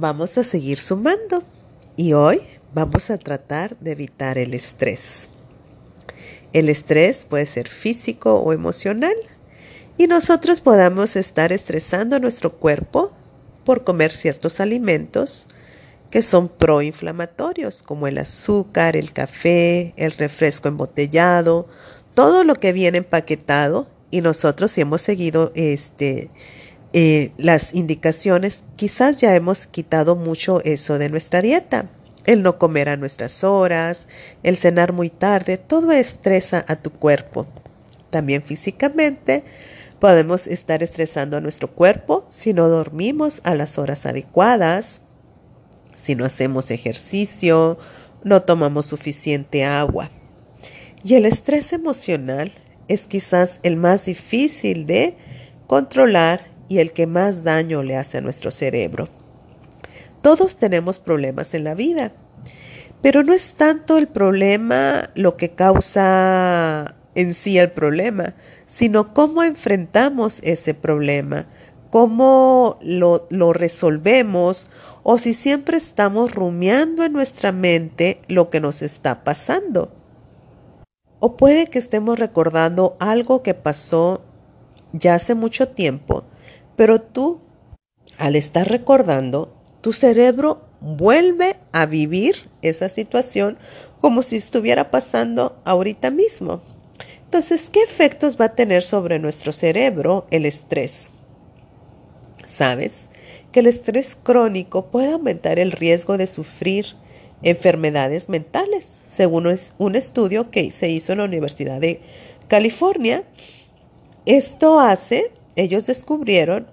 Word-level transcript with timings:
vamos 0.00 0.38
a 0.38 0.44
seguir 0.44 0.78
sumando 0.78 1.44
y 1.94 2.14
hoy 2.14 2.40
vamos 2.72 3.10
a 3.10 3.18
tratar 3.18 3.76
de 3.80 3.92
evitar 3.92 4.38
el 4.38 4.54
estrés. 4.54 5.28
El 6.54 6.70
estrés 6.70 7.26
puede 7.26 7.44
ser 7.44 7.68
físico 7.68 8.36
o 8.36 8.52
emocional 8.54 9.14
y 9.98 10.06
nosotros 10.06 10.60
podamos 10.60 11.16
estar 11.16 11.52
estresando 11.52 12.18
nuestro 12.18 12.56
cuerpo 12.56 13.12
por 13.64 13.84
comer 13.84 14.10
ciertos 14.10 14.58
alimentos 14.58 15.46
que 16.10 16.22
son 16.22 16.48
proinflamatorios, 16.48 17.82
como 17.82 18.06
el 18.06 18.18
azúcar, 18.18 18.96
el 18.96 19.12
café, 19.12 19.92
el 19.96 20.12
refresco 20.12 20.68
embotellado, 20.68 21.68
todo 22.14 22.42
lo 22.42 22.54
que 22.54 22.72
viene 22.72 22.98
empaquetado 22.98 23.86
y 24.10 24.22
nosotros 24.22 24.72
si 24.72 24.80
hemos 24.80 25.02
seguido 25.02 25.52
este, 25.54 26.30
eh, 26.92 27.32
las 27.36 27.74
indicaciones, 27.74 28.62
quizás 28.76 29.20
ya 29.20 29.34
hemos 29.34 29.66
quitado 29.66 30.16
mucho 30.16 30.60
eso 30.64 30.98
de 30.98 31.08
nuestra 31.08 31.40
dieta. 31.40 31.88
El 32.26 32.42
no 32.42 32.58
comer 32.58 32.88
a 32.88 32.96
nuestras 32.96 33.44
horas, 33.44 34.08
el 34.42 34.56
cenar 34.56 34.92
muy 34.92 35.08
tarde, 35.08 35.56
todo 35.56 35.92
estresa 35.92 36.64
a 36.68 36.76
tu 36.76 36.90
cuerpo. 36.90 37.46
También 38.10 38.42
físicamente 38.42 39.44
podemos 40.00 40.46
estar 40.46 40.82
estresando 40.82 41.36
a 41.36 41.40
nuestro 41.40 41.70
cuerpo 41.70 42.26
si 42.28 42.52
no 42.52 42.68
dormimos 42.68 43.40
a 43.44 43.54
las 43.54 43.78
horas 43.78 44.04
adecuadas, 44.06 45.02
si 46.02 46.14
no 46.14 46.24
hacemos 46.24 46.70
ejercicio, 46.70 47.78
no 48.24 48.42
tomamos 48.42 48.86
suficiente 48.86 49.64
agua. 49.64 50.10
Y 51.04 51.14
el 51.14 51.24
estrés 51.24 51.72
emocional 51.72 52.52
es 52.88 53.06
quizás 53.06 53.60
el 53.62 53.76
más 53.76 54.06
difícil 54.06 54.86
de 54.86 55.16
controlar 55.66 56.49
y 56.70 56.78
el 56.78 56.92
que 56.92 57.08
más 57.08 57.42
daño 57.42 57.82
le 57.82 57.96
hace 57.96 58.18
a 58.18 58.20
nuestro 58.20 58.52
cerebro. 58.52 59.08
Todos 60.22 60.56
tenemos 60.56 61.00
problemas 61.00 61.52
en 61.52 61.64
la 61.64 61.74
vida, 61.74 62.12
pero 63.02 63.24
no 63.24 63.32
es 63.32 63.54
tanto 63.54 63.98
el 63.98 64.06
problema 64.06 65.10
lo 65.16 65.36
que 65.36 65.50
causa 65.50 66.94
en 67.16 67.34
sí 67.34 67.58
el 67.58 67.72
problema, 67.72 68.34
sino 68.66 69.12
cómo 69.12 69.42
enfrentamos 69.42 70.38
ese 70.44 70.72
problema, 70.74 71.46
cómo 71.90 72.78
lo, 72.82 73.26
lo, 73.30 73.52
resolvemos 73.52 74.70
o 75.02 75.18
si 75.18 75.34
siempre 75.34 75.76
estamos 75.76 76.32
rumiando 76.32 77.02
en 77.02 77.12
nuestra 77.12 77.50
mente 77.50 78.22
lo 78.28 78.48
que 78.48 78.60
nos 78.60 78.80
está 78.80 79.24
pasando. 79.24 79.90
O 81.18 81.36
puede 81.36 81.66
que 81.66 81.80
estemos 81.80 82.20
recordando 82.20 82.96
algo 83.00 83.42
que 83.42 83.54
pasó 83.54 84.22
ya 84.92 85.16
hace 85.16 85.34
mucho 85.34 85.68
tiempo, 85.68 86.24
pero 86.80 86.98
tú, 86.98 87.42
al 88.16 88.36
estar 88.36 88.66
recordando, 88.66 89.54
tu 89.82 89.92
cerebro 89.92 90.62
vuelve 90.80 91.56
a 91.72 91.84
vivir 91.84 92.48
esa 92.62 92.88
situación 92.88 93.58
como 94.00 94.22
si 94.22 94.36
estuviera 94.36 94.90
pasando 94.90 95.60
ahorita 95.66 96.10
mismo. 96.10 96.62
Entonces, 97.24 97.68
¿qué 97.68 97.82
efectos 97.82 98.40
va 98.40 98.46
a 98.46 98.54
tener 98.54 98.82
sobre 98.82 99.18
nuestro 99.18 99.52
cerebro 99.52 100.26
el 100.30 100.46
estrés? 100.46 101.10
¿Sabes? 102.46 103.10
Que 103.52 103.60
el 103.60 103.66
estrés 103.66 104.16
crónico 104.16 104.86
puede 104.86 105.12
aumentar 105.12 105.58
el 105.58 105.72
riesgo 105.72 106.16
de 106.16 106.26
sufrir 106.26 106.86
enfermedades 107.42 108.30
mentales, 108.30 109.00
según 109.06 109.54
un 109.76 109.96
estudio 109.96 110.50
que 110.50 110.70
se 110.70 110.88
hizo 110.88 111.12
en 111.12 111.18
la 111.18 111.24
Universidad 111.24 111.78
de 111.78 112.00
California. 112.48 113.24
Esto 114.24 114.80
hace, 114.80 115.30
ellos 115.56 115.86
descubrieron 115.86 116.66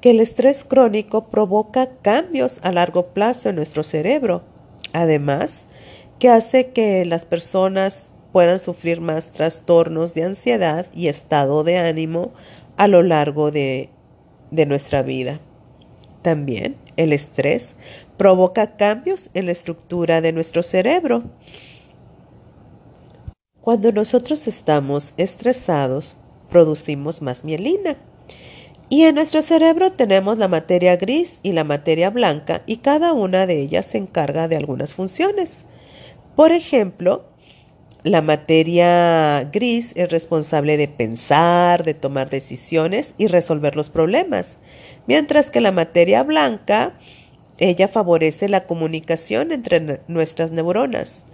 que 0.00 0.10
el 0.10 0.20
estrés 0.20 0.64
crónico 0.64 1.28
provoca 1.28 1.88
cambios 2.02 2.60
a 2.62 2.72
largo 2.72 3.08
plazo 3.08 3.50
en 3.50 3.56
nuestro 3.56 3.82
cerebro. 3.82 4.42
Además, 4.92 5.66
que 6.18 6.28
hace 6.28 6.70
que 6.70 7.04
las 7.04 7.24
personas 7.24 8.10
puedan 8.32 8.58
sufrir 8.58 9.00
más 9.00 9.30
trastornos 9.30 10.14
de 10.14 10.24
ansiedad 10.24 10.86
y 10.94 11.08
estado 11.08 11.64
de 11.64 11.78
ánimo 11.78 12.30
a 12.76 12.88
lo 12.88 13.02
largo 13.02 13.50
de, 13.50 13.90
nuestra 14.50 15.02
vida. 15.02 15.40
También 16.22 16.76
el 16.96 17.12
estrés 17.12 17.76
provoca 18.16 18.76
cambios 18.76 19.30
en 19.34 19.46
la 19.46 19.52
estructura 19.52 20.20
de 20.20 20.32
nuestro 20.32 20.62
cerebro. 20.62 21.22
Cuando 23.60 23.92
nosotros 23.92 24.46
estamos 24.46 25.14
estresados, 25.16 26.14
producimos 26.50 27.22
más 27.22 27.44
mielina. 27.44 27.96
Y 28.88 29.04
en 29.04 29.14
nuestro 29.14 29.40
cerebro 29.40 29.92
tenemos 29.92 30.36
la 30.38 30.48
materia 30.48 30.96
gris 30.96 31.38
y 31.44 31.52
la 31.52 31.62
materia 31.62 32.10
blanca 32.10 32.62
y 32.66 32.78
cada 32.78 33.12
una 33.12 33.46
de 33.46 33.60
ellas 33.60 33.86
se 33.86 33.98
encarga 33.98 34.48
de 34.48 34.56
algunas 34.56 34.94
funciones. 34.94 35.64
Por 36.34 36.50
ejemplo, 36.50 37.24
la 38.02 38.22
materia 38.22 39.44
gris 39.52 39.92
es 39.94 40.10
responsable 40.10 40.76
de 40.76 40.88
pensar, 40.88 41.84
de 41.84 41.94
tomar 41.94 42.30
decisiones 42.30 43.14
y 43.18 43.26
resolver 43.26 43.76
los 43.76 43.90
problemas, 43.90 44.58
mientras 45.06 45.50
que 45.50 45.60
la 45.60 45.70
materia 45.70 46.22
blanca, 46.22 46.94
ella 47.58 47.88
favorece 47.88 48.48
la 48.48 48.66
comunicación 48.66 49.52
entre 49.52 50.00
nuestras 50.08 50.50
neuronas. 50.50 51.26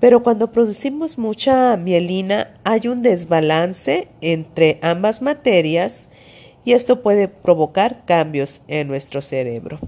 Pero 0.00 0.22
cuando 0.22 0.50
producimos 0.50 1.18
mucha 1.18 1.76
mielina 1.76 2.54
hay 2.64 2.88
un 2.88 3.02
desbalance 3.02 4.08
entre 4.22 4.78
ambas 4.82 5.20
materias 5.20 6.08
y 6.64 6.72
esto 6.72 7.02
puede 7.02 7.28
provocar 7.28 8.04
cambios 8.06 8.62
en 8.66 8.88
nuestro 8.88 9.20
cerebro. 9.20 9.78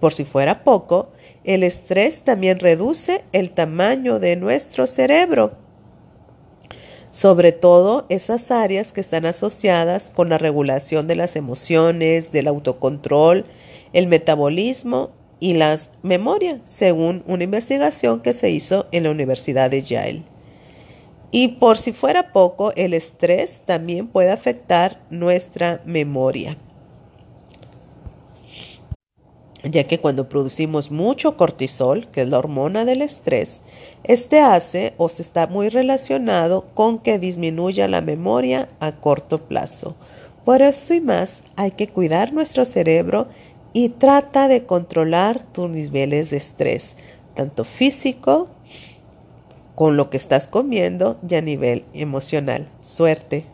Por 0.00 0.14
si 0.14 0.24
fuera 0.24 0.64
poco, 0.64 1.10
el 1.44 1.62
estrés 1.62 2.22
también 2.22 2.58
reduce 2.58 3.24
el 3.32 3.50
tamaño 3.50 4.18
de 4.18 4.36
nuestro 4.36 4.86
cerebro, 4.86 5.52
sobre 7.10 7.52
todo 7.52 8.04
esas 8.08 8.50
áreas 8.50 8.92
que 8.92 9.00
están 9.00 9.26
asociadas 9.26 10.10
con 10.10 10.28
la 10.28 10.38
regulación 10.38 11.06
de 11.06 11.16
las 11.16 11.36
emociones, 11.36 12.32
del 12.32 12.48
autocontrol, 12.48 13.44
el 13.92 14.06
metabolismo 14.06 15.10
y 15.40 15.54
las 15.54 15.90
memorias, 16.02 16.60
según 16.64 17.22
una 17.26 17.44
investigación 17.44 18.20
que 18.20 18.32
se 18.32 18.50
hizo 18.50 18.86
en 18.92 19.04
la 19.04 19.10
Universidad 19.10 19.70
de 19.70 19.82
Yale. 19.82 20.22
Y 21.30 21.48
por 21.58 21.76
si 21.76 21.92
fuera 21.92 22.32
poco, 22.32 22.72
el 22.76 22.94
estrés 22.94 23.60
también 23.66 24.06
puede 24.06 24.30
afectar 24.30 25.00
nuestra 25.10 25.82
memoria, 25.84 26.56
ya 29.64 29.84
que 29.84 29.98
cuando 29.98 30.28
producimos 30.28 30.90
mucho 30.90 31.36
cortisol, 31.36 32.08
que 32.08 32.22
es 32.22 32.28
la 32.28 32.38
hormona 32.38 32.84
del 32.84 33.02
estrés, 33.02 33.62
este 34.04 34.40
hace 34.40 34.94
o 34.96 35.08
se 35.08 35.22
está 35.22 35.48
muy 35.48 35.68
relacionado 35.68 36.66
con 36.74 37.00
que 37.00 37.18
disminuya 37.18 37.88
la 37.88 38.00
memoria 38.00 38.68
a 38.78 38.92
corto 38.92 39.38
plazo. 39.38 39.96
Por 40.44 40.62
esto 40.62 40.94
y 40.94 41.00
más, 41.00 41.42
hay 41.56 41.72
que 41.72 41.88
cuidar 41.88 42.32
nuestro 42.32 42.64
cerebro 42.64 43.26
y 43.76 43.90
trata 43.90 44.48
de 44.48 44.64
controlar 44.64 45.42
tus 45.42 45.68
niveles 45.68 46.30
de 46.30 46.38
estrés, 46.38 46.96
tanto 47.34 47.62
físico, 47.62 48.48
con 49.74 49.98
lo 49.98 50.08
que 50.08 50.16
estás 50.16 50.48
comiendo 50.48 51.18
y 51.28 51.34
a 51.34 51.42
nivel 51.42 51.84
emocional. 51.92 52.66
Suerte. 52.80 53.44